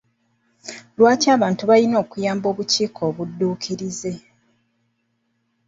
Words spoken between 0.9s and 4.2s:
Lwaki abantu balina okuyamba obukiiko obudduukirize?